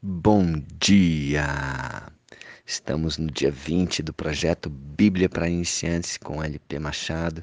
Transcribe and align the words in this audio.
Bom 0.00 0.62
dia! 0.78 2.06
Estamos 2.64 3.18
no 3.18 3.28
dia 3.28 3.50
20 3.50 4.00
do 4.04 4.14
projeto 4.14 4.70
Bíblia 4.70 5.28
para 5.28 5.48
Iniciantes 5.48 6.16
com 6.16 6.40
LP 6.40 6.78
Machado. 6.78 7.42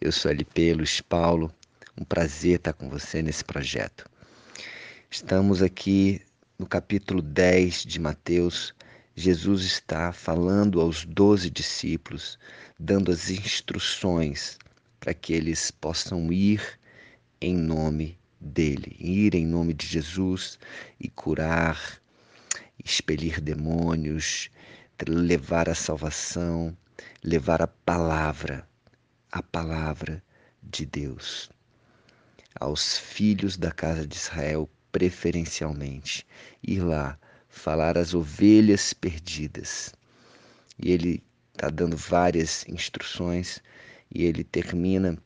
Eu 0.00 0.10
sou 0.10 0.30
LP 0.30 0.72
Luiz 0.72 1.02
Paulo. 1.02 1.52
Um 1.94 2.02
prazer 2.02 2.56
estar 2.56 2.72
com 2.72 2.88
você 2.88 3.20
nesse 3.20 3.44
projeto. 3.44 4.08
Estamos 5.10 5.60
aqui 5.60 6.22
no 6.58 6.66
capítulo 6.66 7.20
10 7.20 7.84
de 7.84 8.00
Mateus. 8.00 8.74
Jesus 9.14 9.62
está 9.62 10.14
falando 10.14 10.80
aos 10.80 11.04
doze 11.04 11.50
discípulos, 11.50 12.38
dando 12.80 13.12
as 13.12 13.28
instruções 13.28 14.58
para 14.98 15.12
que 15.12 15.34
eles 15.34 15.70
possam 15.70 16.32
ir 16.32 16.62
em 17.38 17.54
nome 17.54 18.18
dele, 18.42 18.96
ir 18.98 19.34
em 19.34 19.46
nome 19.46 19.72
de 19.72 19.86
Jesus 19.86 20.58
e 21.00 21.08
curar, 21.08 22.00
expelir 22.84 23.40
demônios, 23.40 24.50
levar 25.06 25.68
a 25.68 25.74
salvação, 25.74 26.76
levar 27.22 27.62
a 27.62 27.66
palavra, 27.66 28.68
a 29.30 29.42
palavra 29.42 30.22
de 30.62 30.84
Deus 30.84 31.50
aos 32.60 32.98
filhos 32.98 33.56
da 33.56 33.70
casa 33.70 34.06
de 34.06 34.16
Israel 34.16 34.68
preferencialmente, 34.90 36.26
ir 36.62 36.80
lá 36.80 37.18
falar 37.48 37.96
às 37.96 38.14
ovelhas 38.14 38.92
perdidas. 38.92 39.92
E 40.78 40.92
ele 40.92 41.22
está 41.52 41.68
dando 41.68 41.96
várias 41.96 42.66
instruções 42.68 43.60
e 44.14 44.24
ele 44.24 44.44
termina 44.44 45.16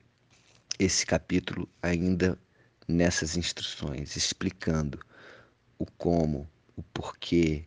esse 0.78 1.04
capítulo 1.04 1.68
ainda 1.82 2.38
nessas 2.88 3.36
instruções, 3.36 4.16
explicando 4.16 4.98
o 5.78 5.86
como, 5.86 6.48
o 6.76 6.82
porquê, 6.82 7.64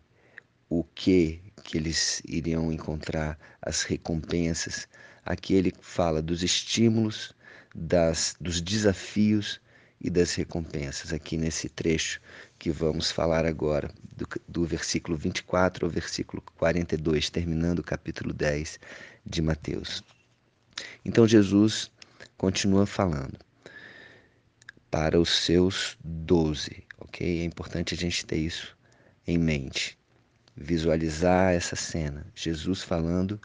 o 0.70 0.84
que 0.84 1.42
que 1.64 1.78
eles 1.78 2.22
iriam 2.26 2.72
encontrar, 2.72 3.38
as 3.62 3.84
recompensas. 3.84 4.88
Aqui 5.26 5.54
ele 5.54 5.74
fala 5.82 6.22
dos 6.22 6.42
estímulos, 6.42 7.34
das, 7.76 8.36
dos 8.40 8.62
desafios 8.62 9.62
e 10.02 10.10
das 10.10 10.34
recompensas, 10.34 11.14
aqui 11.14 11.38
nesse 11.38 11.70
trecho 11.70 12.20
que 12.58 12.72
vamos 12.72 13.12
falar 13.12 13.46
agora, 13.46 13.92
do, 14.16 14.28
do 14.48 14.66
versículo 14.66 15.18
24 15.18 15.86
ao 15.86 15.92
versículo 15.92 16.42
42, 16.58 17.30
terminando 17.30 17.80
o 17.80 17.84
capítulo 17.84 18.34
10 18.34 18.80
de 19.26 19.42
Mateus. 19.42 20.04
Então 21.06 21.28
Jesus 21.28 21.92
continua 22.38 22.86
falando 22.86 23.38
para 24.92 25.20
os 25.20 25.30
seus 25.30 25.98
doze, 26.04 26.84
ok? 26.98 27.42
É 27.42 27.44
importante 27.44 27.94
a 27.94 27.98
gente 27.98 28.26
ter 28.26 28.38
isso 28.38 28.78
em 29.26 29.38
mente, 29.38 29.98
visualizar 30.56 31.54
essa 31.54 31.76
cena, 31.76 32.26
Jesus 32.34 32.82
falando 32.82 33.40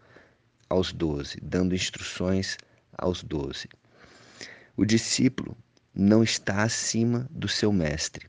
aos 0.69 0.93
doze, 0.93 1.39
dando 1.43 1.75
instruções 1.75 2.57
aos 2.97 3.23
doze. 3.23 3.69
O 4.77 4.85
discípulo 4.85 5.57
não 5.95 6.23
está 6.25 6.63
acima 6.63 7.29
do 7.31 7.47
seu 7.47 7.73
mestre, 7.73 8.29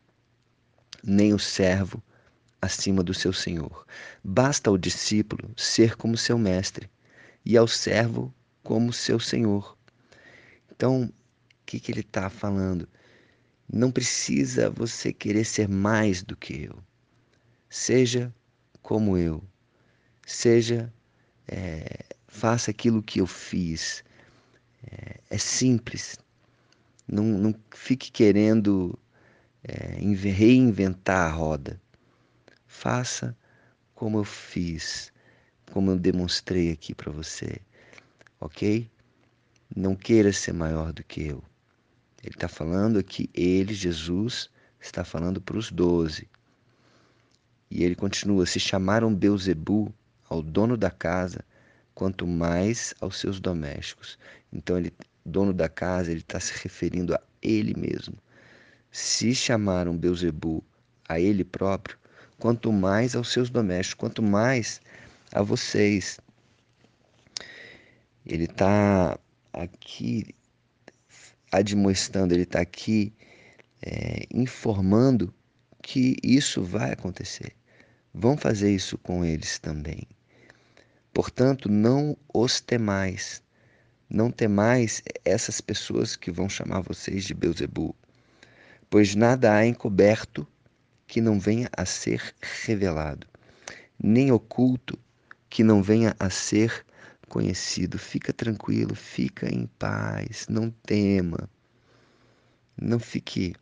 nem 1.03 1.33
o 1.33 1.39
servo 1.39 2.03
acima 2.61 3.03
do 3.03 3.13
seu 3.13 3.31
senhor. 3.31 3.85
Basta 4.23 4.69
ao 4.69 4.77
discípulo 4.77 5.51
ser 5.55 5.95
como 5.95 6.17
seu 6.17 6.37
mestre 6.37 6.89
e 7.45 7.55
ao 7.55 7.67
servo 7.67 8.33
como 8.61 8.91
seu 8.91 9.19
senhor. 9.19 9.77
Então, 10.71 11.03
o 11.05 11.13
que, 11.65 11.79
que 11.79 11.91
ele 11.91 12.01
está 12.01 12.29
falando? 12.29 12.87
Não 13.71 13.91
precisa 13.91 14.69
você 14.69 15.11
querer 15.11 15.43
ser 15.45 15.67
mais 15.67 16.23
do 16.23 16.35
que 16.35 16.65
eu. 16.65 16.77
Seja 17.69 18.33
como 18.81 19.17
eu. 19.17 19.43
Seja, 20.25 20.93
é, 21.47 22.05
faça 22.27 22.71
aquilo 22.71 23.01
que 23.01 23.19
eu 23.19 23.27
fiz. 23.27 24.03
É, 24.91 25.19
é 25.29 25.37
simples. 25.37 26.17
Não, 27.07 27.23
não 27.23 27.55
fique 27.71 28.11
querendo 28.11 28.97
é, 29.63 29.99
reinventar 30.29 31.27
a 31.27 31.33
roda. 31.33 31.81
Faça 32.67 33.35
como 33.95 34.19
eu 34.19 34.23
fiz, 34.23 35.11
como 35.71 35.91
eu 35.91 35.97
demonstrei 35.97 36.71
aqui 36.71 36.93
para 36.93 37.11
você, 37.11 37.59
ok? 38.39 38.89
Não 39.75 39.95
queira 39.95 40.31
ser 40.33 40.53
maior 40.53 40.91
do 40.91 41.03
que 41.03 41.25
eu. 41.27 41.43
Ele 42.25 42.33
está 42.33 42.47
falando 42.47 42.97
aqui, 42.97 43.29
ele, 43.35 43.71
Jesus, 43.71 44.49
está 44.81 45.05
falando 45.05 45.39
para 45.39 45.59
os 45.59 45.71
doze. 45.71 46.27
E 47.69 47.83
ele 47.83 47.93
continua: 47.93 48.47
se 48.47 48.59
chamaram 48.59 49.13
Beuzebu 49.13 49.93
ao 50.27 50.41
dono 50.41 50.75
da 50.75 50.89
casa, 50.89 51.45
quanto 51.93 52.25
mais 52.25 52.95
aos 52.99 53.19
seus 53.19 53.39
domésticos. 53.39 54.17
Então, 54.51 54.75
ele, 54.75 54.91
dono 55.23 55.53
da 55.53 55.69
casa, 55.69 56.09
ele 56.09 56.21
está 56.21 56.39
se 56.39 56.63
referindo 56.63 57.13
a 57.13 57.21
ele 57.43 57.79
mesmo. 57.79 58.15
Se 58.91 59.35
chamaram 59.35 59.95
Beuzebu 59.95 60.63
a 61.07 61.19
ele 61.19 61.43
próprio, 61.43 61.95
quanto 62.39 62.73
mais 62.73 63.15
aos 63.15 63.31
seus 63.31 63.51
domésticos, 63.51 63.99
quanto 63.99 64.23
mais 64.23 64.81
a 65.31 65.43
vocês. 65.43 66.19
Ele 68.25 68.45
está 68.45 69.19
aqui 69.53 70.33
admoestando, 71.59 72.33
ele 72.33 72.43
está 72.43 72.61
aqui 72.61 73.13
é, 73.81 74.25
informando 74.33 75.33
que 75.81 76.17
isso 76.23 76.63
vai 76.63 76.91
acontecer. 76.91 77.53
Vão 78.13 78.37
fazer 78.37 78.73
isso 78.73 78.97
com 78.97 79.23
eles 79.23 79.59
também. 79.59 80.07
Portanto, 81.13 81.69
não 81.69 82.17
os 82.33 82.59
temais. 82.59 83.41
Não 84.09 84.31
temais 84.31 85.01
essas 85.23 85.59
pessoas 85.59 86.15
que 86.15 86.31
vão 86.31 86.47
chamar 86.47 86.81
vocês 86.81 87.23
de 87.23 87.33
Beuzebu, 87.33 87.95
pois 88.89 89.15
nada 89.15 89.53
há 89.53 89.65
encoberto 89.65 90.47
que 91.07 91.19
não 91.21 91.39
venha 91.39 91.69
a 91.75 91.85
ser 91.85 92.33
revelado, 92.65 93.27
nem 94.01 94.31
oculto 94.31 94.97
que 95.49 95.63
não 95.63 95.81
venha 95.81 96.15
a 96.19 96.29
ser 96.29 96.84
conhecido. 97.25 97.97
Fica 97.97 98.31
tranquilo, 98.31 98.95
fica 98.95 99.53
em 99.53 99.67
paz, 99.79 100.47
não 100.49 100.69
tema. 100.69 101.49
Não 102.79 102.99
fique 102.99 103.55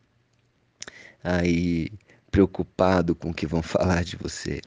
aí 1.23 1.91
preocupado 2.31 3.15
com 3.15 3.29
o 3.29 3.33
que 3.33 3.47
vão 3.47 3.61
falar 3.63 4.03
de 4.03 4.17
você. 4.17 4.61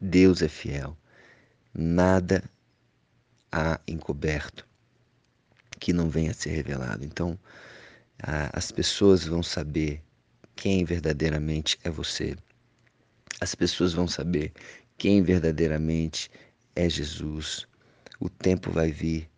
Deus 0.00 0.42
é 0.42 0.48
fiel. 0.48 0.96
Nada 1.74 2.42
há 3.50 3.80
encoberto 3.86 4.66
que 5.78 5.92
não 5.92 6.08
venha 6.08 6.30
a 6.30 6.34
ser 6.34 6.50
revelado. 6.50 7.04
Então, 7.04 7.38
as 8.52 8.70
pessoas 8.70 9.24
vão 9.24 9.42
saber 9.42 10.02
quem 10.54 10.84
verdadeiramente 10.84 11.78
é 11.82 11.90
você. 11.90 12.36
As 13.40 13.54
pessoas 13.54 13.92
vão 13.92 14.06
saber 14.06 14.52
quem 14.96 15.22
verdadeiramente 15.22 16.30
é 16.74 16.88
Jesus. 16.88 17.66
O 18.18 18.28
tempo 18.28 18.70
vai 18.70 18.90
vir 18.90 19.28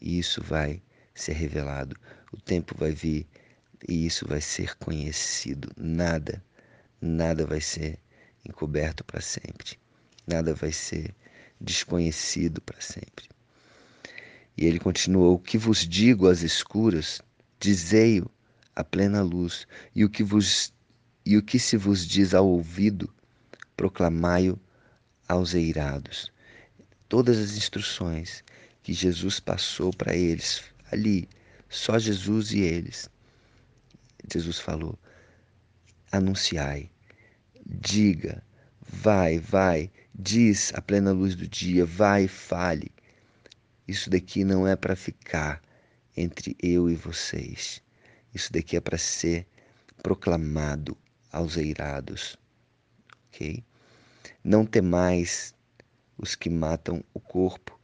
e 0.00 0.18
isso 0.18 0.42
vai 0.42 0.82
ser 1.14 1.32
revelado. 1.32 1.96
O 2.32 2.40
tempo 2.40 2.74
vai 2.76 2.92
vir 2.92 3.26
e 3.88 4.06
isso 4.06 4.26
vai 4.26 4.40
ser 4.40 4.76
conhecido. 4.76 5.70
Nada, 5.76 6.42
nada 7.00 7.46
vai 7.46 7.60
ser 7.60 7.98
encoberto 8.44 9.04
para 9.04 9.20
sempre. 9.20 9.78
Nada 10.26 10.54
vai 10.54 10.72
ser 10.72 11.14
desconhecido 11.60 12.60
para 12.60 12.80
sempre. 12.80 13.28
E 14.56 14.64
ele 14.64 14.78
continuou: 14.78 15.34
O 15.34 15.38
que 15.38 15.58
vos 15.58 15.86
digo 15.86 16.28
às 16.28 16.42
escuras, 16.42 17.20
dizei-o 17.60 18.30
à 18.74 18.82
plena 18.82 19.22
luz, 19.22 19.66
e 19.94 20.04
o 20.04 20.10
que 20.10 20.22
vos 20.22 20.72
e 21.26 21.36
o 21.38 21.42
que 21.42 21.58
se 21.58 21.76
vos 21.76 22.06
diz 22.06 22.34
ao 22.34 22.46
ouvido, 22.46 23.12
proclamai-o 23.76 24.58
aos 25.26 25.54
eirados 25.54 26.33
todas 27.14 27.38
as 27.38 27.56
instruções 27.56 28.42
que 28.82 28.92
Jesus 28.92 29.38
passou 29.38 29.92
para 29.92 30.16
eles, 30.16 30.64
ali, 30.90 31.28
só 31.68 31.96
Jesus 31.96 32.50
e 32.50 32.58
eles. 32.58 33.08
Jesus 34.32 34.58
falou: 34.58 34.98
anunciai, 36.10 36.90
diga, 37.64 38.42
vai, 38.84 39.38
vai, 39.38 39.92
diz 40.12 40.72
a 40.74 40.82
plena 40.82 41.12
luz 41.12 41.36
do 41.36 41.46
dia, 41.46 41.86
vai 41.86 42.24
e 42.24 42.28
fale. 42.28 42.90
Isso 43.86 44.10
daqui 44.10 44.42
não 44.42 44.66
é 44.66 44.74
para 44.74 44.96
ficar 44.96 45.62
entre 46.16 46.56
eu 46.60 46.90
e 46.90 46.96
vocês. 46.96 47.80
Isso 48.34 48.52
daqui 48.52 48.76
é 48.76 48.80
para 48.80 48.98
ser 48.98 49.46
proclamado 50.02 50.98
aos 51.30 51.56
eirados. 51.56 52.36
Ok? 53.28 53.62
Não 54.42 54.66
temais 54.66 55.54
os 56.16 56.34
que 56.34 56.48
matam 56.48 57.02
o 57.12 57.20
corpo 57.20 57.78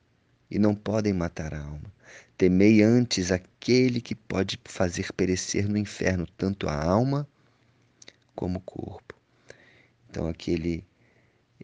e 0.51 0.59
não 0.59 0.75
podem 0.75 1.13
matar 1.13 1.55
a 1.55 1.61
alma. 1.61 1.93
Temei 2.37 2.83
antes 2.83 3.31
aquele 3.31 4.01
que 4.01 4.15
pode 4.15 4.59
fazer 4.65 5.13
perecer 5.13 5.69
no 5.69 5.77
inferno 5.77 6.27
tanto 6.37 6.69
a 6.69 6.83
alma 6.83 7.29
como 8.35 8.59
o 8.59 8.63
corpo. 8.63 9.15
Então 10.09 10.29
aquele 10.29 10.85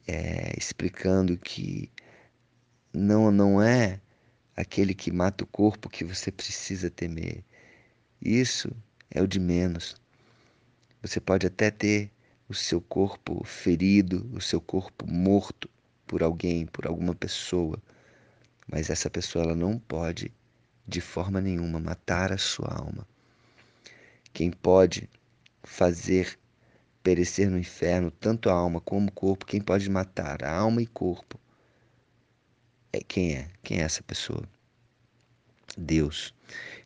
é, 0.06 0.52
explicando 0.56 1.36
que 1.36 1.90
não 2.92 3.30
não 3.30 3.60
é 3.60 4.00
aquele 4.56 4.94
que 4.94 5.10
mata 5.10 5.44
o 5.44 5.46
corpo 5.46 5.88
que 5.88 6.04
você 6.04 6.30
precisa 6.30 6.90
temer. 6.90 7.44
Isso 8.20 8.70
é 9.10 9.22
o 9.22 9.26
de 9.26 9.40
menos. 9.40 9.96
Você 11.02 11.20
pode 11.20 11.46
até 11.46 11.70
ter 11.70 12.10
o 12.48 12.54
seu 12.54 12.80
corpo 12.80 13.44
ferido, 13.44 14.28
o 14.32 14.40
seu 14.40 14.60
corpo 14.60 15.06
morto 15.06 15.68
por 16.06 16.22
alguém, 16.22 16.66
por 16.66 16.86
alguma 16.86 17.14
pessoa, 17.14 17.78
mas 18.66 18.90
essa 18.90 19.10
pessoa 19.10 19.44
ela 19.44 19.54
não 19.54 19.78
pode 19.78 20.32
de 20.86 21.00
forma 21.00 21.40
nenhuma 21.40 21.80
matar 21.80 22.32
a 22.32 22.38
sua 22.38 22.72
alma. 22.72 23.06
Quem 24.32 24.50
pode 24.50 25.08
fazer 25.62 26.38
perecer 27.02 27.50
no 27.50 27.58
inferno 27.58 28.10
tanto 28.10 28.50
a 28.50 28.52
alma 28.52 28.80
como 28.80 29.08
o 29.08 29.12
corpo, 29.12 29.46
quem 29.46 29.60
pode 29.60 29.88
matar 29.88 30.44
a 30.44 30.56
alma 30.56 30.82
e 30.82 30.86
corpo 30.86 31.38
é 32.92 33.00
quem 33.00 33.34
é? 33.34 33.50
Quem 33.62 33.80
é 33.80 33.82
essa 33.82 34.02
pessoa? 34.02 34.42
Deus. 35.76 36.34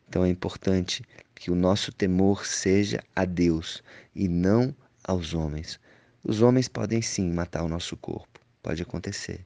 Então 0.07 0.25
é 0.25 0.29
importante 0.29 1.03
que 1.33 1.49
o 1.49 1.55
nosso 1.55 1.91
temor 1.91 2.45
seja 2.45 3.01
a 3.15 3.25
Deus 3.25 3.81
e 4.13 4.27
não 4.27 4.75
aos 5.03 5.33
homens. 5.33 5.79
Os 6.23 6.41
homens 6.41 6.67
podem 6.67 7.01
sim 7.01 7.31
matar 7.31 7.63
o 7.63 7.69
nosso 7.69 7.97
corpo, 7.97 8.30
pode 8.61 8.81
acontecer, 8.81 9.45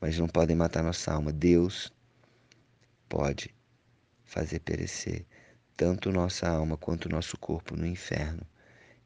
mas 0.00 0.18
não 0.18 0.28
podem 0.28 0.56
matar 0.56 0.82
nossa 0.82 1.12
alma. 1.12 1.32
Deus 1.32 1.92
pode 3.08 3.54
fazer 4.24 4.60
perecer 4.60 5.24
tanto 5.76 6.10
nossa 6.10 6.48
alma 6.48 6.76
quanto 6.76 7.08
nosso 7.08 7.36
corpo 7.38 7.76
no 7.76 7.86
inferno. 7.86 8.42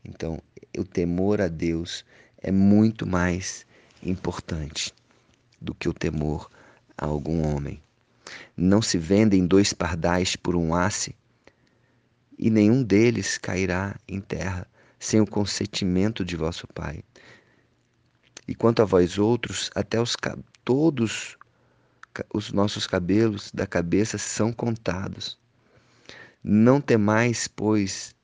Então, 0.05 0.41
o 0.77 0.85
temor 0.85 1.41
a 1.41 1.49
Deus 1.49 2.05
é 2.39 2.51
muito 2.51 3.07
mais 3.07 3.67
importante 4.03 4.95
do 5.61 5.75
que 5.75 5.89
o 5.89 5.95
temor 5.95 6.51
a 6.97 7.07
algum 7.07 7.47
homem. 7.47 7.83
Não 8.57 8.81
se 8.83 8.99
vendem 8.99 9.47
dois 9.47 9.73
pardais 9.73 10.37
por 10.37 10.55
um 10.55 10.75
asse, 10.75 11.15
e 12.39 12.51
nenhum 12.51 12.83
deles 12.83 13.37
cairá 13.37 13.99
em 14.07 14.21
terra 14.21 14.67
sem 14.99 15.21
o 15.21 15.27
consentimento 15.27 16.25
de 16.25 16.37
vosso 16.37 16.67
Pai. 16.69 17.03
E 18.49 18.55
quanto 18.55 18.81
a 18.81 18.87
vós 18.87 19.19
outros, 19.19 19.71
até 19.75 20.01
os 20.01 20.17
todos 20.65 21.37
os 22.33 22.51
nossos 22.51 22.87
cabelos 22.87 23.51
da 23.53 23.67
cabeça 23.67 24.17
são 24.17 24.53
contados. 24.53 25.39
Não 26.43 26.81
temais, 26.81 27.47
pois, 27.47 28.15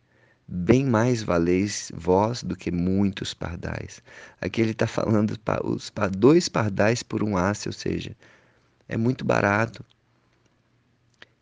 bem 0.48 0.84
mais 0.86 1.22
valeis 1.22 1.92
vós 1.94 2.42
do 2.42 2.56
que 2.56 2.70
muitos 2.70 3.34
pardais. 3.34 4.02
Aqui 4.40 4.62
ele 4.62 4.70
está 4.70 4.86
falando 4.86 5.38
os 5.64 5.92
dois 6.16 6.48
pardais 6.48 7.02
por 7.02 7.22
um 7.22 7.36
asse, 7.36 7.68
ou 7.68 7.72
seja, 7.72 8.16
é 8.88 8.96
muito 8.96 9.24
barato. 9.24 9.84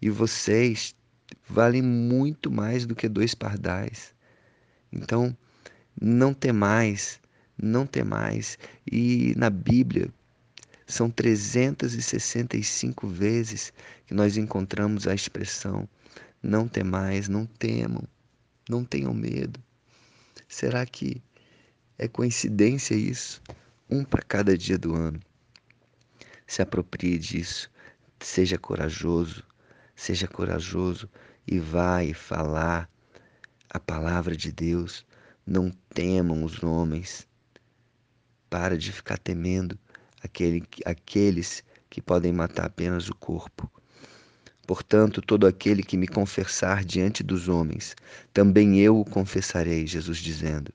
E 0.01 0.11
vocês 0.11 0.95
valem 1.49 1.83
muito 1.83 2.51
mais 2.51 2.85
do 2.85 2.97
que 2.97 3.09
dois 3.09 3.35
pardais. 3.35 4.13
Então, 4.93 5.37
não 6.01 6.35
temais, 6.35 7.21
não 7.61 7.87
temais. 7.87 8.59
E 8.91 9.35
na 9.37 9.51
Bíblia, 9.51 10.09
são 10.87 11.11
365 11.11 13.07
vezes 13.07 13.73
que 14.07 14.15
nós 14.15 14.37
encontramos 14.37 15.07
a 15.07 15.15
expressão 15.15 15.89
não 16.43 16.67
temais, 16.67 17.29
não 17.29 17.47
temam, 17.47 18.03
não 18.69 18.85
tenham 18.85 19.15
medo. 19.15 19.63
Será 20.49 20.85
que 20.85 21.23
é 21.97 22.09
coincidência 22.09 22.95
isso? 22.95 23.41
Um 23.89 24.05
para 24.05 24.23
cada 24.23 24.59
dia 24.59 24.77
do 24.77 24.95
ano. 24.95 25.21
Se 26.47 26.61
aproprie 26.61 27.19
disso, 27.19 27.71
seja 28.21 28.59
corajoso, 28.59 29.45
seja 29.95 30.27
corajoso 30.27 31.09
e 31.47 31.59
vai 31.59 32.13
falar 32.13 32.91
a 33.71 33.79
palavra 33.79 34.37
de 34.37 34.51
Deus. 34.51 35.07
Não 35.47 35.71
temam 35.95 36.45
os 36.45 36.63
homens. 36.63 37.27
Para 38.53 38.77
de 38.77 38.93
ficar 38.93 39.17
temendo 39.17 39.79
aquele, 40.23 40.63
aqueles 40.85 41.65
que 41.89 42.03
podem 42.03 42.35
matar 42.35 42.67
apenas 42.67 43.09
o 43.09 43.15
corpo. 43.15 43.73
Portanto, 44.67 45.23
todo 45.23 45.47
aquele 45.47 45.83
que 45.83 45.97
me 45.97 46.07
confessar 46.07 46.85
diante 46.85 47.23
dos 47.23 47.49
homens, 47.49 47.97
também 48.31 48.79
eu 48.79 49.01
o 49.01 49.07
confessarei, 49.07 49.87
Jesus 49.87 50.19
dizendo, 50.19 50.71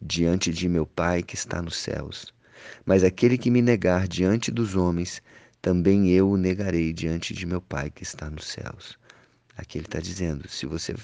diante 0.00 0.52
de 0.52 0.68
meu 0.68 0.86
Pai 0.86 1.20
que 1.20 1.34
está 1.34 1.60
nos 1.60 1.78
céus. 1.78 2.32
Mas 2.86 3.02
aquele 3.02 3.36
que 3.36 3.50
me 3.50 3.60
negar 3.60 4.06
diante 4.06 4.52
dos 4.52 4.76
homens, 4.76 5.20
também 5.60 6.10
eu 6.10 6.30
o 6.30 6.36
negarei 6.36 6.92
diante 6.92 7.34
de 7.34 7.44
meu 7.44 7.60
Pai 7.60 7.90
que 7.90 8.04
está 8.04 8.30
nos 8.30 8.46
céus. 8.46 8.96
Aqui 9.56 9.78
ele 9.78 9.86
está 9.86 9.98
dizendo: 9.98 10.48
se 10.48 10.64
você 10.64 10.94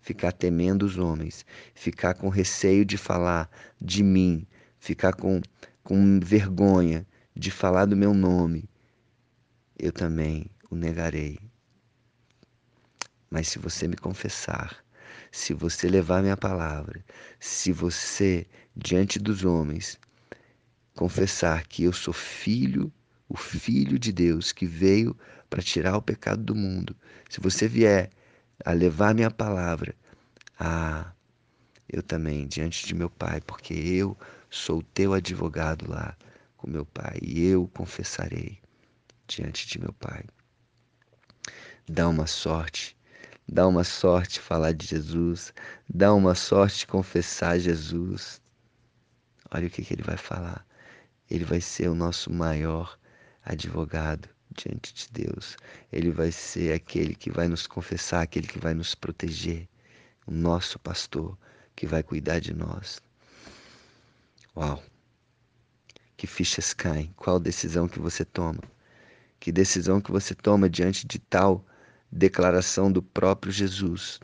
ficar 0.00 0.32
temendo 0.32 0.86
os 0.86 0.96
homens, 0.96 1.44
ficar 1.74 2.14
com 2.14 2.30
receio 2.30 2.82
de 2.82 2.96
falar 2.96 3.50
de 3.78 4.02
mim, 4.02 4.46
ficar 4.84 5.14
com, 5.14 5.40
com 5.82 6.20
vergonha 6.20 7.06
de 7.34 7.50
falar 7.50 7.86
do 7.86 7.96
meu 7.96 8.12
nome, 8.12 8.68
eu 9.78 9.90
também 9.90 10.50
o 10.70 10.76
negarei. 10.76 11.38
Mas 13.30 13.48
se 13.48 13.58
você 13.58 13.88
me 13.88 13.96
confessar, 13.96 14.84
se 15.32 15.54
você 15.54 15.88
levar 15.88 16.22
minha 16.22 16.36
palavra, 16.36 17.02
se 17.40 17.72
você, 17.72 18.46
diante 18.76 19.18
dos 19.18 19.42
homens, 19.42 19.98
confessar 20.94 21.66
que 21.66 21.84
eu 21.84 21.92
sou 21.92 22.12
filho, 22.12 22.92
o 23.26 23.38
filho 23.38 23.98
de 23.98 24.12
Deus 24.12 24.52
que 24.52 24.66
veio 24.66 25.16
para 25.48 25.62
tirar 25.62 25.96
o 25.96 26.02
pecado 26.02 26.42
do 26.42 26.54
mundo, 26.54 26.94
se 27.30 27.40
você 27.40 27.66
vier 27.66 28.10
a 28.62 28.72
levar 28.72 29.14
minha 29.14 29.30
palavra. 29.30 29.94
Ah, 30.60 31.10
eu 31.88 32.02
também 32.02 32.46
diante 32.46 32.86
de 32.86 32.94
meu 32.94 33.08
Pai, 33.08 33.40
porque 33.40 33.72
eu 33.72 34.16
sou 34.54 34.84
teu 34.94 35.12
advogado 35.12 35.90
lá 35.90 36.16
com 36.56 36.70
meu 36.70 36.86
Pai 36.86 37.18
e 37.20 37.44
eu 37.44 37.66
confessarei 37.74 38.60
diante 39.26 39.66
de 39.66 39.80
meu 39.80 39.92
Pai. 39.92 40.24
Dá 41.88 42.08
uma 42.08 42.28
sorte, 42.28 42.96
dá 43.48 43.66
uma 43.66 43.82
sorte 43.82 44.38
falar 44.38 44.72
de 44.72 44.86
Jesus, 44.86 45.52
dá 45.92 46.14
uma 46.14 46.36
sorte 46.36 46.86
confessar 46.86 47.58
Jesus. 47.58 48.40
Olha 49.50 49.66
o 49.66 49.70
que, 49.70 49.84
que 49.84 49.92
ele 49.92 50.04
vai 50.04 50.16
falar. 50.16 50.64
Ele 51.28 51.44
vai 51.44 51.60
ser 51.60 51.88
o 51.88 51.94
nosso 51.94 52.32
maior 52.32 52.96
advogado 53.44 54.28
diante 54.56 54.94
de 54.94 55.08
Deus. 55.10 55.56
Ele 55.92 56.12
vai 56.12 56.30
ser 56.30 56.72
aquele 56.72 57.16
que 57.16 57.30
vai 57.30 57.48
nos 57.48 57.66
confessar, 57.66 58.22
aquele 58.22 58.46
que 58.46 58.60
vai 58.60 58.72
nos 58.72 58.94
proteger, 58.94 59.68
o 60.28 60.30
nosso 60.30 60.78
pastor 60.78 61.36
que 61.74 61.88
vai 61.88 62.04
cuidar 62.04 62.38
de 62.38 62.54
nós. 62.54 63.02
Uau! 64.56 64.80
Que 66.16 66.26
fichas 66.28 66.72
caem? 66.72 67.12
Qual 67.16 67.40
decisão 67.40 67.88
que 67.88 67.98
você 67.98 68.24
toma? 68.24 68.62
Que 69.40 69.50
decisão 69.50 70.00
que 70.00 70.12
você 70.12 70.34
toma 70.34 70.70
diante 70.70 71.06
de 71.06 71.18
tal 71.18 71.64
declaração 72.10 72.90
do 72.90 73.02
próprio 73.02 73.52
Jesus? 73.52 74.20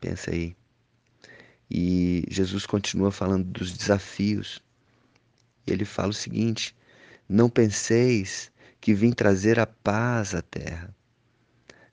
Pensa 0.00 0.30
aí. 0.30 0.56
E 1.68 2.24
Jesus 2.28 2.64
continua 2.66 3.10
falando 3.10 3.44
dos 3.44 3.76
desafios. 3.76 4.62
Ele 5.66 5.84
fala 5.84 6.10
o 6.10 6.14
seguinte: 6.14 6.76
Não 7.28 7.50
penseis 7.50 8.52
que 8.80 8.94
vim 8.94 9.12
trazer 9.12 9.58
a 9.58 9.66
paz 9.66 10.34
à 10.34 10.42
terra. 10.42 10.94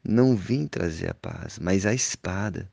Não 0.04 0.36
vim 0.36 0.68
trazer 0.68 1.10
a 1.10 1.14
paz, 1.14 1.58
mas 1.60 1.86
a 1.86 1.94
espada. 1.94 2.72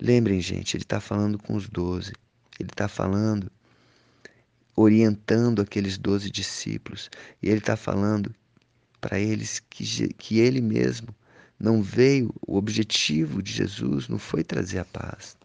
Lembrem, 0.00 0.40
gente, 0.40 0.76
ele 0.76 0.84
está 0.84 1.00
falando 1.00 1.38
com 1.38 1.54
os 1.54 1.68
doze. 1.68 2.12
Ele 2.58 2.70
está 2.70 2.88
falando, 2.88 3.50
orientando 4.74 5.62
aqueles 5.62 5.98
doze 5.98 6.30
discípulos. 6.30 7.10
E 7.42 7.48
ele 7.48 7.58
está 7.58 7.76
falando 7.76 8.34
para 9.00 9.18
eles 9.18 9.60
que, 9.70 10.12
que 10.14 10.38
ele 10.38 10.60
mesmo 10.60 11.14
não 11.58 11.82
veio, 11.82 12.34
o 12.46 12.56
objetivo 12.56 13.42
de 13.42 13.52
Jesus 13.52 14.08
não 14.08 14.18
foi 14.18 14.44
trazer 14.44 14.78
a 14.78 14.84
paz. 14.84 15.36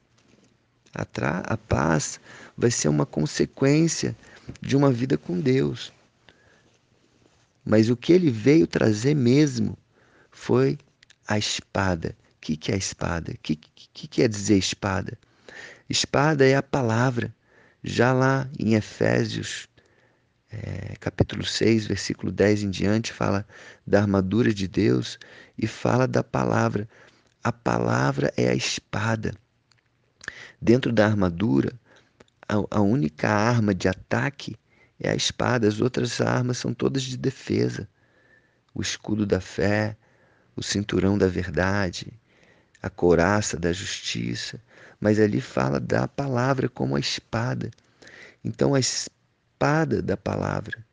A, 0.93 1.03
a 1.53 1.57
paz 1.57 2.19
vai 2.57 2.69
ser 2.69 2.89
uma 2.89 3.05
consequência 3.05 4.15
de 4.61 4.75
uma 4.75 4.91
vida 4.91 5.17
com 5.17 5.39
Deus. 5.39 5.93
Mas 7.63 7.89
o 7.89 7.95
que 7.95 8.11
ele 8.11 8.29
veio 8.29 8.67
trazer 8.67 9.15
mesmo 9.15 9.77
foi 10.31 10.77
a 11.27 11.37
espada. 11.37 12.15
O 12.37 12.41
que, 12.41 12.57
que 12.57 12.71
é 12.71 12.75
a 12.75 12.77
espada? 12.77 13.31
O 13.31 13.37
que, 13.37 13.55
que, 13.55 14.07
quer 14.07 14.27
dizer 14.27 14.57
espada? 14.57 15.17
Espada 15.91 16.48
é 16.48 16.55
a 16.55 16.63
palavra. 16.63 17.36
Já 17.83 18.13
lá 18.13 18.50
em 18.57 18.75
Efésios, 18.75 19.67
é, 20.50 20.95
capítulo 21.01 21.43
6, 21.43 21.86
versículo 21.86 22.31
10 22.31 22.63
em 22.63 22.69
diante, 22.69 23.12
fala 23.12 23.45
da 23.86 24.00
armadura 24.00 24.53
de 24.53 24.69
Deus 24.69 25.19
e 25.57 25.67
fala 25.67 26.07
da 26.07 26.24
palavra. 26.24 26.88
A 27.43 27.51
palavra 27.51 28.31
é 28.38 28.48
a 28.48 28.55
espada. 28.55 29.33
Dentro 30.62 30.93
da 30.93 31.05
armadura, 31.05 31.74
a, 32.48 32.55
a 32.77 32.79
única 32.79 33.27
arma 33.29 33.75
de 33.75 33.89
ataque 33.89 34.55
é 34.98 35.10
a 35.10 35.15
espada, 35.15 35.67
as 35.67 35.81
outras 35.81 36.21
armas 36.21 36.57
são 36.57 36.74
todas 36.74 37.03
de 37.03 37.17
defesa. 37.17 37.86
O 38.74 38.81
escudo 38.81 39.25
da 39.25 39.41
fé, 39.41 39.98
o 40.55 40.63
cinturão 40.63 41.17
da 41.17 41.27
verdade, 41.27 42.13
a 42.81 42.89
couraça 42.89 43.57
da 43.57 43.74
justiça, 43.74 44.57
mas 45.01 45.20
ali 45.20 45.41
fala 45.41 45.79
da 45.79 46.08
palavra 46.08 46.70
como 46.70 46.96
a 46.96 47.00
espada. 47.00 47.72
Então, 48.46 48.75
a 48.75 48.79
espada 48.79 50.01
da 50.01 50.15
palavra. 50.15 50.86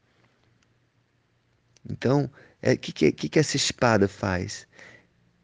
Então, 1.88 2.24
o 2.24 2.30
é, 2.62 2.76
que, 2.76 2.92
que, 2.92 3.12
que 3.12 3.38
essa 3.38 3.56
espada 3.56 4.08
faz? 4.08 4.66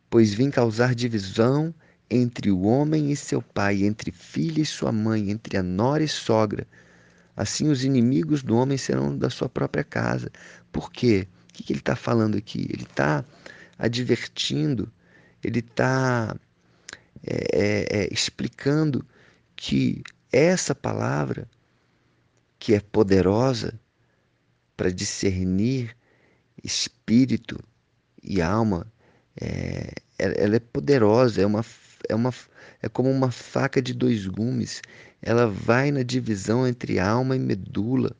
Pois 0.09 0.33
vim 0.33 0.51
causar 0.51 0.95
divisão 0.95 1.75
entre 2.11 2.51
o 2.51 2.63
homem 2.63 3.13
e 3.13 3.17
seu 3.17 3.43
pai, 3.43 3.85
entre 3.85 4.11
filha 4.11 4.63
e 4.63 4.67
sua 4.67 4.93
mãe, 4.93 5.31
entre 5.31 5.57
a 5.57 5.63
nora 5.63 6.03
e 6.03 6.09
sogra. 6.09 6.67
Assim 7.37 7.69
os 7.69 7.85
inimigos 7.85 8.43
do 8.43 8.57
homem 8.57 8.79
serão 8.79 9.17
da 9.17 9.29
sua 9.29 9.49
própria 9.49 9.85
casa. 9.85 10.31
Por 10.73 10.91
quê? 10.91 11.27
O 11.51 11.53
que, 11.53 11.65
que 11.65 11.73
ele 11.73 11.81
está 11.81 11.97
falando 11.97 12.37
aqui? 12.37 12.67
Ele 12.71 12.85
está 12.85 13.25
advertindo, 13.79 14.91
ele 15.43 15.59
está 15.61 16.37
é, 17.27 17.47
é, 17.53 18.03
é, 18.03 18.09
explicando 18.13 19.05
que 19.57 20.03
essa 20.33 20.75
palavra, 20.75 21.49
que 22.59 22.75
é 22.75 22.81
poderosa 22.81 23.79
para 24.77 24.91
discernir 24.91 25.97
espírito 26.63 27.59
e 28.23 28.43
alma, 28.43 28.87
é, 29.41 29.93
ela 30.19 30.57
é 30.57 30.61
poderosa, 30.61 31.41
é 31.41 31.47
uma, 31.47 31.65
é 32.09 32.15
uma 32.15 32.33
é 32.85 32.89
como 32.89 33.11
uma 33.11 33.31
faca 33.31 33.81
de 33.81 33.95
dois 33.95 34.27
gumes. 34.27 34.83
Ela 35.23 35.47
vai 35.47 35.91
na 35.91 36.03
divisão 36.03 36.69
entre 36.69 36.99
alma 36.99 37.35
e 37.35 37.39
medula. 37.39 38.15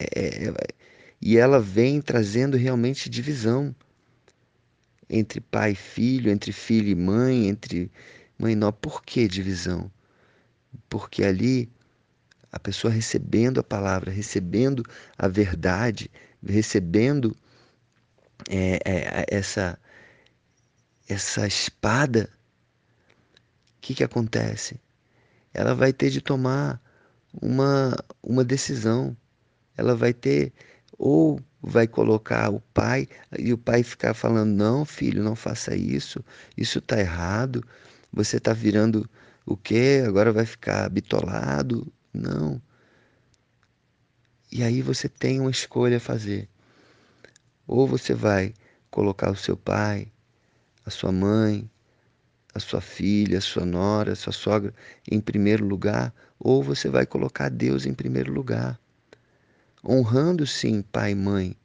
É, 0.00 0.46
é, 0.46 0.54
e 1.20 1.36
ela 1.36 1.60
vem 1.60 2.00
trazendo 2.00 2.56
realmente 2.56 3.10
divisão 3.10 3.74
entre 5.08 5.40
pai 5.40 5.72
e 5.72 5.76
filho, 5.76 6.30
entre 6.30 6.52
filho 6.52 6.88
e 6.88 6.94
mãe, 6.94 7.48
entre 7.48 7.90
mãe 8.38 8.52
e 8.52 8.56
nó. 8.56 8.72
Por 8.72 9.02
que 9.02 9.28
divisão? 9.28 9.90
Porque 10.88 11.24
ali 11.24 11.70
a 12.50 12.58
pessoa 12.58 12.92
recebendo 12.92 13.58
a 13.58 13.64
palavra, 13.64 14.10
recebendo 14.10 14.84
a 15.18 15.28
verdade, 15.28 16.10
recebendo 16.46 17.36
é, 18.48 18.78
é, 18.84 19.26
essa, 19.28 19.78
essa 21.08 21.46
espada, 21.46 22.30
o 23.76 23.80
que, 23.80 23.94
que 23.94 24.04
acontece? 24.04 24.80
Ela 25.52 25.74
vai 25.74 25.92
ter 25.92 26.10
de 26.10 26.20
tomar 26.20 26.80
uma, 27.40 27.96
uma 28.22 28.44
decisão. 28.44 29.16
Ela 29.76 29.94
vai 29.94 30.12
ter 30.12 30.52
ou 30.98 31.40
vai 31.66 31.86
colocar 31.86 32.50
o 32.50 32.60
pai 32.72 33.08
e 33.38 33.52
o 33.52 33.58
pai 33.58 33.82
ficar 33.82 34.14
falando: 34.14 34.50
não, 34.50 34.84
filho, 34.84 35.22
não 35.22 35.34
faça 35.34 35.74
isso, 35.74 36.22
isso 36.56 36.78
está 36.78 37.00
errado, 37.00 37.64
você 38.12 38.36
está 38.36 38.52
virando 38.52 39.08
o 39.46 39.56
quê? 39.56 40.02
Agora 40.06 40.32
vai 40.32 40.46
ficar 40.46 40.88
bitolado. 40.90 41.90
Não. 42.12 42.60
E 44.52 44.62
aí 44.62 44.82
você 44.82 45.08
tem 45.08 45.40
uma 45.40 45.50
escolha 45.50 45.96
a 45.96 46.00
fazer. 46.00 46.48
Ou 47.66 47.88
você 47.88 48.14
vai 48.14 48.54
colocar 48.90 49.30
o 49.30 49.36
seu 49.36 49.56
pai, 49.56 50.06
a 50.86 50.90
sua 50.90 51.10
mãe, 51.10 51.68
a 52.54 52.60
sua 52.60 52.80
filha, 52.80 53.38
a 53.38 53.40
sua 53.40 53.64
nora, 53.64 54.12
a 54.12 54.16
sua 54.16 54.32
sogra 54.32 54.72
em 55.10 55.20
primeiro 55.20 55.66
lugar, 55.66 56.14
ou 56.38 56.62
você 56.62 56.88
vai 56.88 57.04
colocar 57.04 57.48
Deus 57.48 57.84
em 57.86 57.94
primeiro 57.94 58.32
lugar. 58.32 58.78
Honrando 59.86 60.46
sim 60.46 60.80
pai 60.80 61.12
e 61.12 61.14
mãe, 61.14 61.56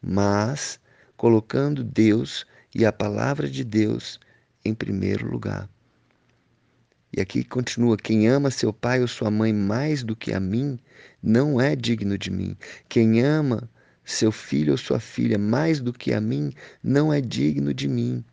mas 0.00 0.80
colocando 1.14 1.84
Deus 1.84 2.46
e 2.74 2.86
a 2.86 2.92
palavra 2.92 3.50
de 3.50 3.62
Deus 3.62 4.18
em 4.64 4.72
primeiro 4.72 5.30
lugar. 5.30 5.68
E 7.14 7.20
aqui 7.20 7.44
continua: 7.44 7.98
quem 7.98 8.26
ama 8.28 8.50
seu 8.50 8.72
pai 8.72 9.02
ou 9.02 9.08
sua 9.08 9.30
mãe 9.30 9.52
mais 9.52 10.02
do 10.02 10.16
que 10.16 10.32
a 10.32 10.40
mim, 10.40 10.78
não 11.22 11.60
é 11.60 11.76
digno 11.76 12.16
de 12.16 12.30
mim. 12.30 12.56
Quem 12.88 13.20
ama 13.20 13.70
seu 14.04 14.32
filho 14.32 14.72
ou 14.72 14.78
sua 14.78 14.98
filha 14.98 15.38
mais 15.38 15.80
do 15.80 15.92
que 15.92 16.14
a 16.14 16.20
mim, 16.20 16.50
não 16.82 17.12
é 17.12 17.20
digno 17.20 17.74
de 17.74 17.88
mim. 17.88 18.24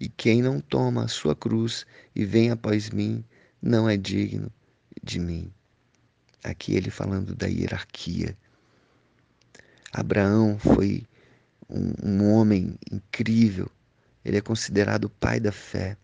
E 0.00 0.08
quem 0.08 0.42
não 0.42 0.60
toma 0.60 1.04
a 1.04 1.08
sua 1.08 1.34
cruz 1.36 1.86
e 2.14 2.24
vem 2.24 2.50
após 2.50 2.90
mim, 2.90 3.24
não 3.62 3.88
é 3.88 3.96
digno 3.96 4.50
de 5.02 5.20
mim. 5.20 5.52
Aqui 6.44 6.74
ele 6.76 6.90
falando 6.90 7.34
da 7.34 7.46
hierarquia 7.46 8.36
Abraão 9.94 10.58
foi 10.58 11.06
um, 11.70 11.92
um 12.02 12.32
homem 12.32 12.76
incrível, 12.90 13.70
ele 14.24 14.36
é 14.36 14.40
considerado 14.40 15.04
o 15.04 15.08
pai 15.08 15.38
da 15.38 15.52
fé. 15.52 15.96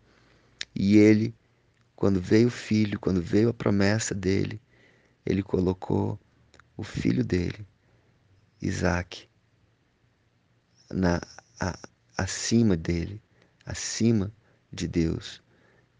E 0.73 0.97
ele, 0.97 1.35
quando 1.97 2.21
veio 2.21 2.47
o 2.47 2.53
filho, 2.53 3.01
quando 3.01 3.21
veio 3.21 3.49
a 3.49 3.55
promessa 3.55 4.15
dele, 4.15 4.61
ele 5.27 5.43
colocou 5.43 6.17
o 6.77 6.85
filho 6.85 7.25
dele, 7.25 7.67
Isaac, 8.63 9.29
na, 10.89 11.21
a, 11.59 11.77
acima 12.17 12.77
dele, 12.77 13.21
acima 13.67 14.33
de 14.73 14.87
Deus. 14.87 15.43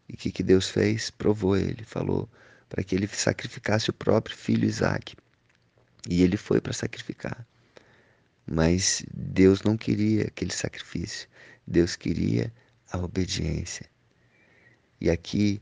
E 0.09 0.15
o 0.15 0.17
que, 0.17 0.31
que 0.31 0.45
Deus 0.45 0.69
fez? 0.69 1.11
Provou 1.11 1.57
ele, 1.57 1.83
falou 1.83 2.29
para 2.71 2.85
que 2.85 2.95
ele 2.95 3.09
sacrificasse 3.09 3.91
o 3.91 3.93
próprio 3.93 4.37
filho 4.37 4.65
Isaac. 4.65 5.17
E 6.09 6.23
ele 6.23 6.37
foi 6.37 6.61
para 6.61 6.73
sacrificar. 6.73 7.47
Mas 8.47 9.05
Deus 9.13 9.63
não 9.63 9.77
queria 9.77 10.25
aquele 10.29 10.53
sacrifício. 10.53 11.29
Deus 11.67 11.97
queria 11.97 12.53
a 12.91 12.99
obediência. 12.99 13.87
E 15.01 15.11
aqui 15.11 15.61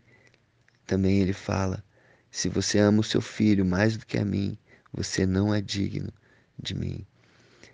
também 0.86 1.20
ele 1.20 1.32
fala: 1.32 1.82
se 2.30 2.48
você 2.48 2.78
ama 2.78 3.00
o 3.00 3.04
seu 3.04 3.20
filho 3.20 3.64
mais 3.64 3.96
do 3.96 4.06
que 4.06 4.18
a 4.18 4.24
mim, 4.24 4.56
você 4.92 5.26
não 5.26 5.52
é 5.52 5.60
digno 5.60 6.12
de 6.58 6.74
mim. 6.74 7.06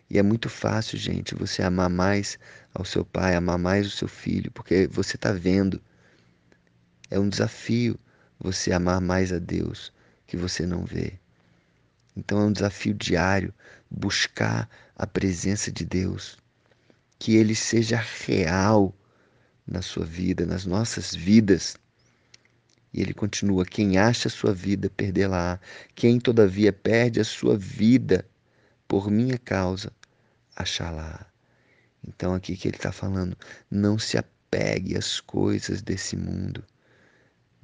E 0.08 0.18
é 0.18 0.22
muito 0.22 0.48
fácil, 0.48 0.96
gente, 0.96 1.34
você 1.34 1.62
amar 1.62 1.90
mais 1.90 2.38
ao 2.72 2.84
seu 2.84 3.04
pai, 3.04 3.34
amar 3.34 3.58
mais 3.58 3.86
o 3.86 3.90
seu 3.90 4.06
filho, 4.06 4.50
porque 4.52 4.86
você 4.86 5.16
está 5.16 5.32
vendo. 5.32 5.82
É 7.10 7.18
um 7.18 7.28
desafio 7.28 7.98
você 8.38 8.72
amar 8.72 9.00
mais 9.00 9.32
a 9.32 9.38
Deus 9.38 9.92
que 10.26 10.36
você 10.36 10.66
não 10.66 10.84
vê. 10.84 11.18
Então 12.16 12.40
é 12.40 12.44
um 12.44 12.52
desafio 12.52 12.94
diário 12.94 13.52
buscar 13.90 14.68
a 14.96 15.06
presença 15.06 15.70
de 15.70 15.84
Deus, 15.84 16.36
que 17.18 17.36
ele 17.36 17.54
seja 17.54 17.96
real 18.26 18.94
na 19.66 19.82
sua 19.82 20.04
vida, 20.04 20.46
nas 20.46 20.64
nossas 20.66 21.14
vidas. 21.14 21.76
E 22.92 23.00
ele 23.00 23.14
continua: 23.14 23.64
quem 23.64 23.98
acha 23.98 24.28
a 24.28 24.30
sua 24.30 24.52
vida, 24.52 24.90
perdê-la. 24.90 25.60
Quem, 25.94 26.20
todavia, 26.20 26.72
perde 26.72 27.20
a 27.20 27.24
sua 27.24 27.56
vida 27.56 28.24
por 28.86 29.10
minha 29.10 29.38
causa, 29.38 29.92
achá-la. 30.54 31.26
Então, 32.06 32.34
aqui 32.34 32.56
que 32.56 32.68
ele 32.68 32.76
está 32.76 32.92
falando: 32.92 33.36
não 33.70 33.98
se 33.98 34.16
apegue 34.16 34.96
às 34.96 35.20
coisas 35.20 35.82
desse 35.82 36.16
mundo. 36.16 36.64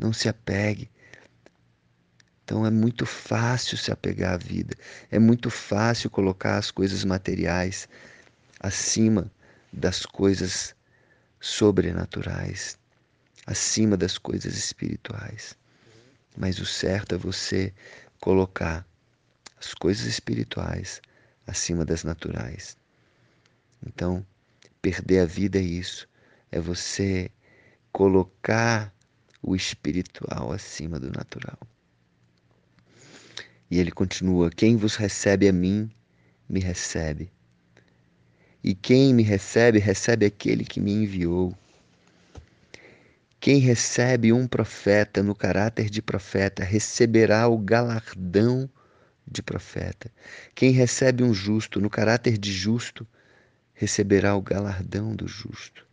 Não 0.01 0.15
se 0.15 0.31
apegue. 0.31 0.91
Então 2.43 2.65
é 2.65 2.71
muito 2.71 3.05
fácil 3.05 3.77
se 3.77 3.93
apegar 3.93 4.33
à 4.33 4.37
vida, 4.39 4.75
é 5.11 5.19
muito 5.19 5.51
fácil 5.51 6.09
colocar 6.09 6.57
as 6.57 6.71
coisas 6.71 7.05
materiais 7.05 7.87
acima 8.59 9.31
das 9.71 10.07
coisas 10.07 10.75
sobrenaturais, 11.39 12.79
acima 13.47 13.95
das 13.95 14.17
coisas 14.17 14.57
espirituais. 14.57 15.57
Mas 16.37 16.59
o 16.59 16.67
certo 16.67 17.15
é 17.15 17.19
você 17.19 17.73
colocar 18.21 18.87
as 19.61 19.75
coisas 19.75 20.07
espirituais 20.07 21.01
acima 21.47 21.85
das 21.85 22.05
naturais. 22.05 22.77
Então, 23.87 24.27
perder 24.81 25.21
a 25.21 25.27
vida 25.27 25.59
é 25.59 25.63
isso, 25.63 26.09
é 26.51 26.59
você 26.59 27.31
colocar 27.93 28.93
o 29.43 29.55
espiritual 29.55 30.53
acima 30.53 30.99
do 30.99 31.11
natural. 31.11 31.59
E 33.71 33.79
ele 33.79 33.91
continua: 33.91 34.51
Quem 34.51 34.77
vos 34.77 34.97
recebe 34.97 35.49
a 35.49 35.53
mim, 35.53 35.91
me 36.49 36.61
recebe. 36.61 37.31
E 38.63 38.75
quem 38.75 39.15
me 39.15 39.23
recebe, 39.23 39.79
recebe 39.79 40.27
aquele 40.27 40.65
que 40.65 40.81
me 40.81 40.93
enviou. 40.93 41.57
Quem 43.39 43.59
recebe 43.59 44.35
um 44.35 44.47
profeta 44.47 45.23
no 45.23 45.35
caráter 45.35 45.89
de 45.89 46.03
profeta, 46.03 46.63
receberá 46.63 47.49
o 47.49 47.57
galardão 47.57 48.69
de 49.27 49.43
profeta. 49.43 50.13
Quem 50.55 50.73
recebe 50.73 51.23
um 51.23 51.33
justo 51.33 51.81
no 51.81 51.89
caráter 51.89 52.37
de 52.37 52.53
justo, 52.53 53.07
receberá 53.73 54.37
o 54.37 54.43
galardão 54.43 55.17
do 55.17 55.27
justo. 55.27 55.87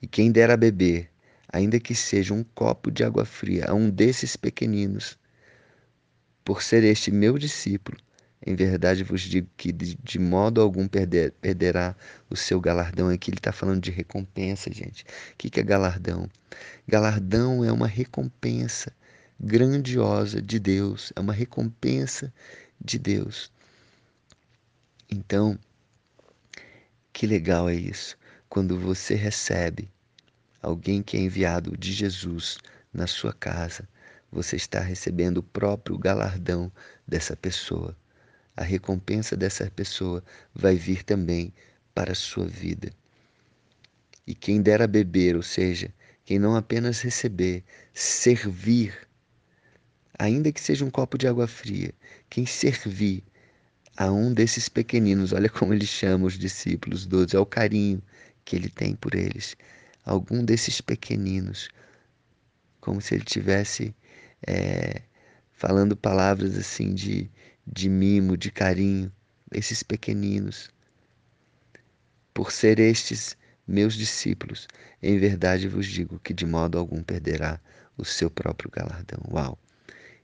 E 0.00 0.06
quem 0.06 0.30
der 0.30 0.48
a 0.48 0.56
beber 0.56 1.10
ainda 1.52 1.80
que 1.80 1.94
seja 1.94 2.34
um 2.34 2.44
copo 2.44 2.90
de 2.90 3.02
água 3.02 3.24
fria 3.24 3.66
a 3.68 3.74
um 3.74 3.90
desses 3.90 4.36
pequeninos, 4.36 5.18
por 6.44 6.62
ser 6.62 6.84
este 6.84 7.10
meu 7.10 7.38
discípulo, 7.38 7.98
em 8.46 8.54
verdade 8.54 9.02
vos 9.02 9.20
digo 9.22 9.48
que 9.56 9.72
de, 9.72 9.96
de 9.96 10.18
modo 10.18 10.60
algum 10.60 10.86
perder, 10.86 11.32
perderá 11.32 11.96
o 12.30 12.36
seu 12.36 12.60
galardão. 12.60 13.08
Aqui 13.08 13.30
ele 13.30 13.38
está 13.38 13.52
falando 13.52 13.80
de 13.80 13.90
recompensa, 13.90 14.72
gente. 14.72 15.02
O 15.02 15.36
que, 15.36 15.50
que 15.50 15.60
é 15.60 15.62
galardão? 15.62 16.28
Galardão 16.86 17.64
é 17.64 17.72
uma 17.72 17.88
recompensa 17.88 18.92
grandiosa 19.40 20.40
de 20.40 20.58
Deus, 20.58 21.12
é 21.16 21.20
uma 21.20 21.32
recompensa 21.32 22.32
de 22.80 22.98
Deus. 22.98 23.50
Então, 25.10 25.58
que 27.12 27.26
legal 27.26 27.68
é 27.68 27.74
isso, 27.74 28.16
quando 28.48 28.78
você 28.78 29.14
recebe 29.14 29.90
alguém 30.62 31.02
que 31.02 31.16
é 31.16 31.20
enviado 31.20 31.76
de 31.76 31.92
Jesus 31.92 32.58
na 32.92 33.06
sua 33.06 33.32
casa, 33.32 33.88
você 34.30 34.56
está 34.56 34.80
recebendo 34.80 35.38
o 35.38 35.42
próprio 35.42 35.96
galardão 35.98 36.70
dessa 37.06 37.36
pessoa. 37.36 37.96
A 38.56 38.62
recompensa 38.62 39.36
dessa 39.36 39.70
pessoa 39.70 40.22
vai 40.54 40.76
vir 40.76 41.02
também 41.02 41.52
para 41.94 42.12
a 42.12 42.14
sua 42.14 42.46
vida. 42.46 42.90
E 44.26 44.34
quem 44.34 44.60
dera 44.60 44.86
beber, 44.86 45.36
ou 45.36 45.42
seja, 45.42 45.92
quem 46.24 46.38
não 46.38 46.54
apenas 46.54 47.00
receber, 47.00 47.64
servir, 47.94 48.94
ainda 50.18 50.52
que 50.52 50.60
seja 50.60 50.84
um 50.84 50.90
copo 50.90 51.16
de 51.16 51.26
água 51.26 51.46
fria, 51.46 51.94
quem 52.28 52.44
servir 52.44 53.24
a 53.96 54.12
um 54.12 54.34
desses 54.34 54.68
pequeninos, 54.68 55.32
olha 55.32 55.48
como 55.48 55.72
ele 55.72 55.86
chama 55.86 56.26
os 56.26 56.38
discípulos, 56.38 57.06
doze, 57.06 57.34
é 57.34 57.38
o 57.38 57.46
carinho 57.46 58.02
que 58.44 58.54
ele 58.54 58.68
tem 58.68 58.94
por 58.94 59.14
eles. 59.14 59.56
Algum 60.08 60.42
desses 60.42 60.80
pequeninos, 60.80 61.68
como 62.80 62.98
se 62.98 63.14
ele 63.14 63.24
tivesse 63.24 63.94
é, 64.46 65.02
falando 65.52 65.94
palavras 65.94 66.56
assim 66.56 66.94
de, 66.94 67.30
de 67.66 67.90
mimo, 67.90 68.34
de 68.34 68.50
carinho, 68.50 69.12
esses 69.52 69.82
pequeninos. 69.82 70.70
Por 72.32 72.50
ser 72.50 72.78
estes 72.78 73.36
meus 73.66 73.92
discípulos, 73.92 74.66
em 75.02 75.18
verdade 75.18 75.68
vos 75.68 75.86
digo 75.86 76.18
que 76.20 76.32
de 76.32 76.46
modo 76.46 76.78
algum 76.78 77.02
perderá 77.02 77.60
o 77.98 78.02
seu 78.02 78.30
próprio 78.30 78.70
galardão. 78.70 79.20
Uau! 79.30 79.58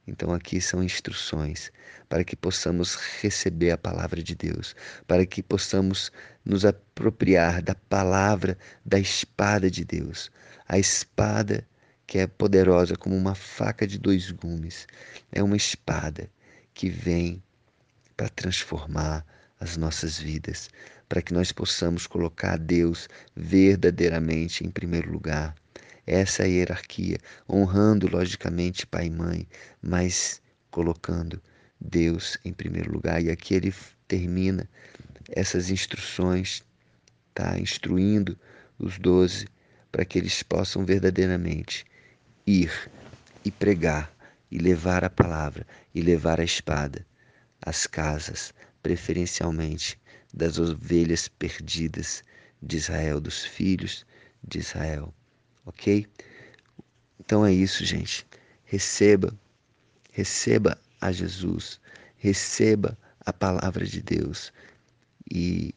Então, 0.07 0.33
aqui 0.33 0.61
são 0.61 0.83
instruções 0.83 1.73
para 2.09 2.25
que 2.25 2.37
possamos 2.37 2.97
receber 3.23 3.71
a 3.71 3.79
palavra 3.79 4.23
de 4.23 4.35
Deus, 4.35 4.75
para 5.07 5.25
que 5.25 5.43
possamos 5.43 6.13
nos 6.45 6.65
apropriar 6.65 7.63
da 7.63 7.75
palavra, 7.75 8.59
da 8.85 8.99
espada 8.99 9.71
de 9.71 9.85
Deus. 9.85 10.31
A 10.69 10.79
espada 10.79 11.67
que 12.07 12.19
é 12.19 12.27
poderosa 12.27 12.97
como 12.97 13.17
uma 13.17 13.35
faca 13.35 13.87
de 13.87 13.99
dois 13.99 14.31
gumes. 14.31 14.87
É 15.33 15.43
uma 15.43 15.57
espada 15.57 16.31
que 16.73 16.89
vem 16.89 17.43
para 18.17 18.29
transformar 18.29 19.25
as 19.59 19.77
nossas 19.77 20.19
vidas, 20.19 20.71
para 21.09 21.23
que 21.23 21.33
nós 21.33 21.51
possamos 21.53 22.07
colocar 22.07 22.59
Deus 22.59 23.09
verdadeiramente 23.35 24.65
em 24.65 24.71
primeiro 24.71 25.11
lugar 25.11 25.55
essa 26.07 26.47
hierarquia, 26.47 27.19
honrando 27.49 28.09
logicamente 28.09 28.87
pai 28.87 29.07
e 29.07 29.11
mãe, 29.11 29.49
mas 29.83 30.43
colocando 30.71 31.41
Deus 31.81 32.37
em 32.45 32.53
primeiro 32.53 32.93
lugar. 32.93 33.23
E 33.23 33.31
aqui 33.31 33.55
ele 33.55 33.75
termina 34.07 34.69
essas 35.31 35.71
instruções, 35.71 36.63
tá? 37.35 37.59
Instruindo 37.59 38.39
os 38.79 38.99
doze 38.99 39.47
para 39.91 40.05
que 40.05 40.19
eles 40.19 40.43
possam 40.43 40.85
verdadeiramente 40.85 41.85
ir 42.47 42.91
e 43.45 43.51
pregar 43.51 44.13
e 44.51 44.59
levar 44.59 45.05
a 45.05 45.11
palavra 45.11 45.67
e 45.95 46.03
levar 46.03 46.41
a 46.41 46.45
espada 46.45 47.07
às 47.63 47.87
casas, 47.87 48.53
preferencialmente 48.83 49.99
das 50.33 50.59
ovelhas 50.59 51.29
perdidas 51.29 52.23
de 52.61 52.77
Israel, 52.77 53.21
dos 53.21 53.45
filhos 53.45 54.05
de 54.43 54.59
Israel 54.59 55.15
ok? 55.65 56.07
Então 57.21 57.45
é 57.45 57.53
isso, 57.53 57.85
gente. 57.85 58.27
Receba, 58.65 59.33
receba 60.13 60.79
a 61.01 61.13
Jesus, 61.13 61.81
receba 62.17 62.97
a 63.25 63.33
palavra 63.33 63.87
de 63.87 64.03
Deus 64.03 64.53
e, 65.31 65.75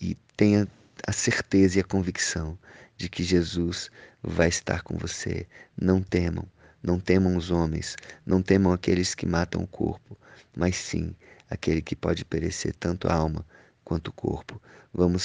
e 0.00 0.14
tenha 0.36 0.68
a 1.06 1.12
certeza 1.12 1.78
e 1.78 1.80
a 1.80 1.84
convicção 1.84 2.58
de 2.96 3.08
que 3.08 3.22
Jesus 3.22 3.90
vai 4.22 4.48
estar 4.48 4.82
com 4.82 4.96
você. 4.96 5.46
Não 5.80 6.02
temam, 6.02 6.46
não 6.82 7.00
temam 7.00 7.36
os 7.36 7.50
homens, 7.50 7.96
não 8.24 8.42
temam 8.42 8.72
aqueles 8.72 9.14
que 9.14 9.26
matam 9.26 9.62
o 9.62 9.66
corpo, 9.66 10.16
mas 10.56 10.76
sim 10.76 11.14
aquele 11.50 11.82
que 11.82 11.94
pode 11.94 12.24
perecer 12.24 12.74
tanto 12.74 13.08
a 13.08 13.14
alma 13.14 13.44
quanto 13.84 14.08
o 14.08 14.12
corpo. 14.12 14.60
Vamos 14.94 15.20